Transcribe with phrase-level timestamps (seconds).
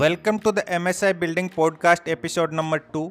[0.00, 3.10] Welcome to the MSI Building Podcast episode number 2.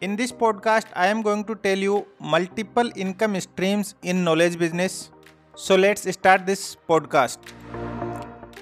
[0.00, 5.10] In this podcast, I am going to tell you multiple income streams in knowledge business.
[5.54, 7.36] So let's start this podcast.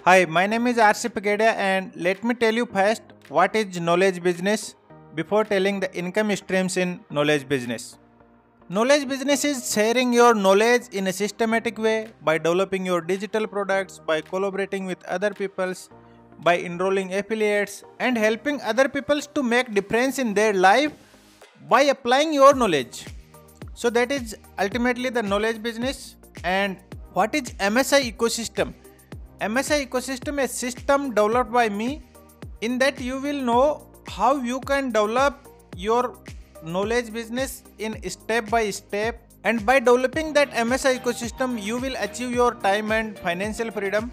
[0.05, 4.21] Hi, my name is RC Pagedia and let me tell you first what is knowledge
[4.21, 4.75] business
[5.15, 7.99] before telling the income streams in knowledge business.
[8.69, 14.01] Knowledge business is sharing your knowledge in a systematic way by developing your digital products,
[14.01, 15.89] by collaborating with other peoples,
[16.41, 20.93] by enrolling affiliates and helping other peoples to make difference in their life
[21.69, 23.07] by applying your knowledge.
[23.75, 26.77] So that is ultimately the knowledge business and
[27.13, 28.75] what is MSI ecosystem?
[29.41, 32.03] MSI ecosystem is a system developed by me
[32.61, 36.19] in that you will know how you can develop your
[36.63, 42.33] knowledge business in step by step and by developing that MSI ecosystem you will achieve
[42.33, 44.11] your time and financial freedom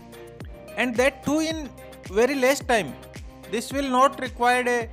[0.78, 1.70] and that too in
[2.10, 2.94] very less time
[3.52, 4.90] this will not require a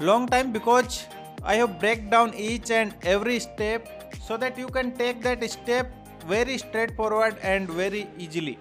[0.00, 1.06] long time because
[1.44, 5.92] I have break down each and every step so that you can take that step
[6.26, 8.58] very straightforward and very easily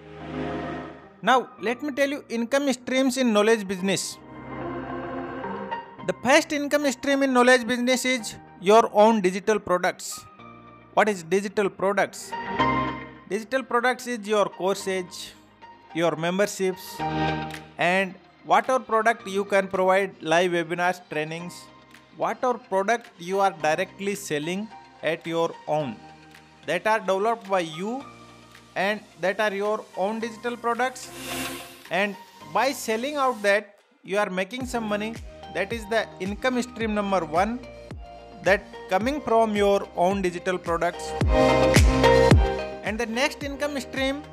[1.22, 4.18] now let me tell you income streams in knowledge business
[6.08, 10.26] the first income stream in knowledge business is your own digital products.
[10.96, 12.32] What is digital products?
[13.30, 15.32] Digital products is your courses,
[15.94, 17.00] your memberships,
[17.78, 18.14] and
[18.46, 21.54] whatever product you can provide live webinars, trainings,
[22.18, 24.68] whatever product you are directly selling
[25.04, 25.96] at your own
[26.66, 28.04] that are developed by you
[28.76, 31.10] and that are your own digital products.
[31.90, 32.16] And
[32.54, 35.16] by selling out that you are making some money.
[35.54, 37.60] That is the income stream number one
[38.44, 41.12] that coming from your own digital products.
[42.84, 44.24] And the next income stream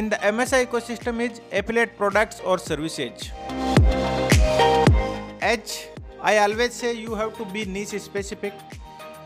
[0.00, 3.22] in the msi ecosystem is affiliate products or services
[5.50, 5.76] as
[6.30, 8.54] i always say you have to be niche specific.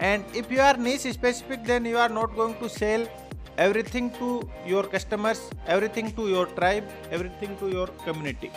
[0.08, 3.02] And if you are niche specific then you are not going to sell
[3.64, 4.28] everything to
[4.72, 5.40] your customers
[5.74, 8.50] everything to your tribe everything to your community.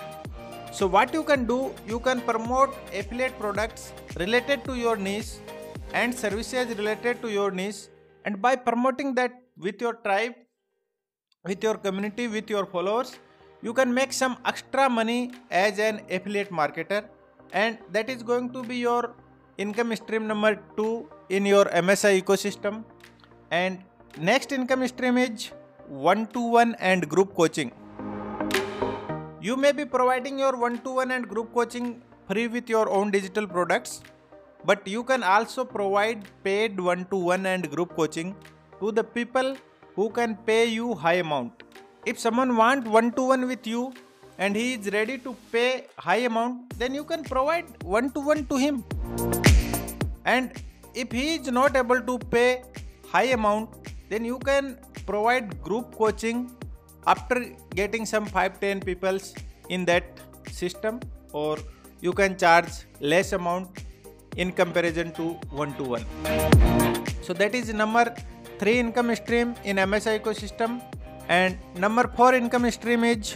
[0.71, 3.91] So what you can do, you can promote affiliate products
[4.23, 5.33] related to your niche
[5.93, 7.81] and services related to your niche.
[8.25, 10.33] And by promoting that with your tribe,
[11.45, 13.19] with your community, with your followers,
[13.61, 17.03] you can make some extra money as an affiliate marketer.
[17.51, 19.13] And that is going to be your
[19.57, 22.85] income stream number 2 in your MSI ecosystem.
[23.51, 23.83] And
[24.17, 25.51] next income stream is
[25.87, 27.73] one to one and group coaching.
[29.41, 33.11] You may be providing your one to one and group coaching free with your own
[33.11, 34.01] digital products,
[34.63, 38.33] but you can also provide paid one to one and group coaching
[38.79, 39.57] to the people
[39.95, 41.63] who can pay you high amount.
[42.05, 43.93] If someone want one to one with you
[44.37, 48.45] and he is ready to pay high amount, then you can provide one to one
[48.47, 48.83] to him.
[50.25, 50.51] And
[50.93, 52.63] if he is not able to pay
[53.07, 53.69] high amount,
[54.09, 56.51] then you can provide group coaching
[57.07, 57.37] after
[57.75, 59.33] getting some 5 10 peoples
[59.69, 60.05] in that
[60.49, 60.99] system
[61.31, 61.57] or
[62.01, 63.83] you can charge less amount
[64.37, 65.25] in comparison to
[65.61, 66.05] one to one
[67.21, 68.05] so that is number
[68.63, 70.71] 3 income stream in msi ecosystem
[71.37, 71.53] and
[71.83, 73.31] number 4 income stream is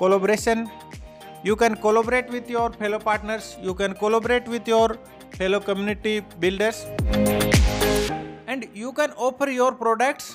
[0.00, 0.58] collaboration.
[1.48, 4.88] You can collaborate with your fellow partners you can collaborate with your
[5.38, 6.78] fellow community builders
[8.52, 10.28] and you can offer your products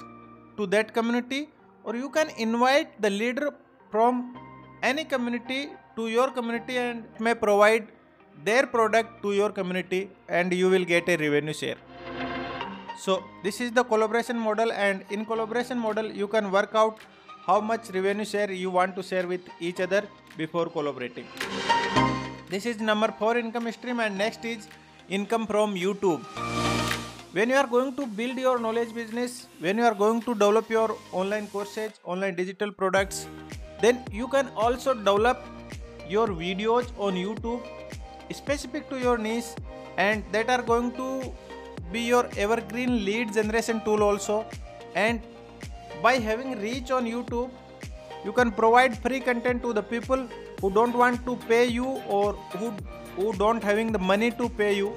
[0.57, 1.41] to that community
[1.85, 3.49] or you can invite the leader
[3.93, 4.21] from
[4.91, 5.61] any community
[5.97, 7.87] to your community and may provide
[8.49, 11.79] their product to your community and you will get a revenue share
[12.97, 16.99] so this is the collaboration model and in collaboration model you can work out
[17.45, 20.03] how much revenue share you want to share with each other
[20.37, 21.25] before collaborating.
[22.49, 24.67] This is number 4 income stream and next is
[25.09, 26.23] income from youtube.
[27.33, 30.69] When you are going to build your knowledge business when you are going to develop
[30.69, 33.27] your online courses online digital products
[33.81, 35.43] then you can also develop
[36.07, 37.65] your videos on youtube
[38.31, 39.51] specific to your niche
[39.97, 41.33] and that are going to
[41.95, 44.45] be your evergreen lead generation tool also.
[44.95, 45.21] And
[46.01, 47.51] by having reach on youtube
[48.25, 50.27] you can provide free content to the people
[50.61, 51.85] who don't want to pay you
[52.17, 52.73] or who
[53.15, 54.95] who don't having the money to pay you.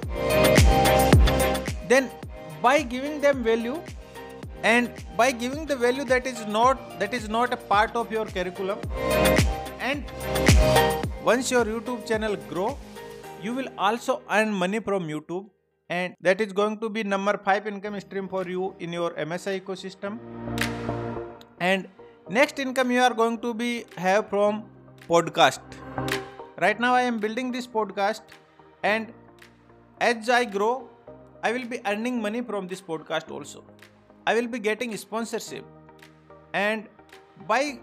[1.87, 2.09] Then
[2.61, 3.81] by giving them value
[4.63, 8.25] and by giving the value that is not that is not a part of your
[8.25, 8.79] curriculum.
[9.79, 10.03] And
[11.29, 12.67] once your youtube channel grow
[13.45, 15.45] you will also earn money from youtube
[15.89, 19.61] and that is going to be number 5 income stream for you in your msi
[19.61, 20.19] ecosystem.
[21.59, 21.87] And
[22.29, 24.63] next income you are going to be have from
[25.09, 25.59] podcast.
[26.59, 28.21] Right now i am building this podcast.
[28.83, 29.13] And
[30.01, 30.89] as i grow
[31.43, 33.63] i will be earning money from this podcast also.
[34.25, 35.65] I will be getting sponsorship.
[36.53, 36.87] And
[37.47, 37.79] by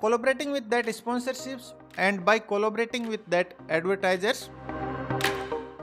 [0.00, 4.50] collaborating with that sponsorships and by collaborating with that advertisers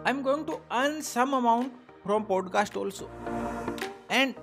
[0.05, 1.73] i'm going to earn some amount
[2.03, 3.09] from podcast also
[4.09, 4.35] and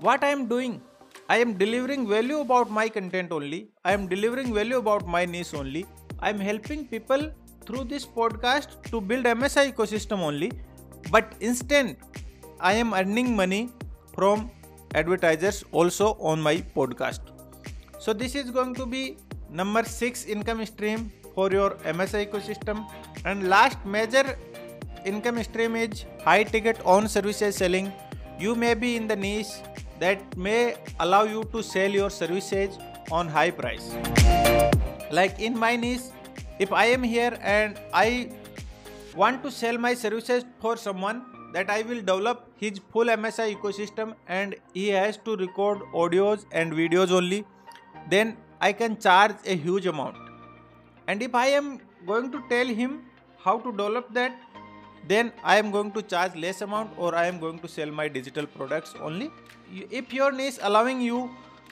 [0.00, 0.80] what i am doing
[1.32, 3.68] I am delivering value about my content only.
[3.84, 5.84] I am delivering value about my niche only.
[6.20, 7.30] I am helping people
[7.66, 10.50] through this podcast to build MSI ecosystem only.
[11.10, 11.98] But instead,
[12.60, 13.68] I am earning money
[14.14, 14.50] from
[14.94, 17.20] advertisers also on my podcast.
[17.98, 19.18] So this is going to be
[19.50, 22.88] number 6 income stream for your MSI ecosystem.
[23.26, 24.38] And last major
[25.08, 27.92] income stream is high ticket on services selling.
[28.38, 29.54] You may be in the niche
[30.00, 32.78] that may allow you to sell your services
[33.10, 33.90] on high price
[35.10, 36.06] like in my niche
[36.58, 38.30] if i am here and i
[39.16, 41.22] want to sell my services for someone
[41.54, 46.72] that i will develop his full msi ecosystem and he has to record audios and
[46.72, 47.44] videos only
[48.10, 50.16] then i can charge a huge amount
[51.06, 53.00] and if i am going to tell him
[53.44, 54.38] how to develop that
[55.06, 58.08] then I am going to charge less amount or I am going to sell my
[58.08, 59.30] digital products only.
[59.90, 61.30] If your niche allowing you,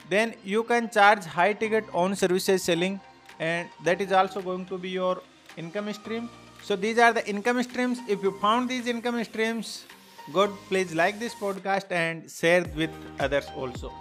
[0.09, 2.99] then you can charge high ticket on services selling
[3.39, 5.21] and that is also going to be your
[5.57, 6.29] income stream.
[6.63, 7.99] So these are the income streams.
[8.07, 9.85] If you found these income streams
[10.33, 12.89] good, please like this podcast and share with
[13.19, 13.91] others also.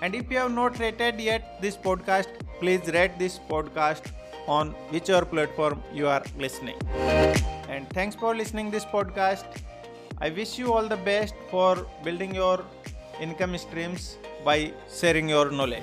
[0.00, 2.28] And if you have not rated yet this podcast,
[2.58, 4.10] please rate this podcast
[4.46, 6.78] on whichever platform you are listening.
[7.68, 9.44] And thanks for listening this podcast.
[10.18, 12.64] I wish you all the best for building your
[13.20, 15.82] income streams by sharing your knowledge